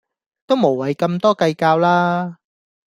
[0.47, 2.39] 都無謂咁多計較啦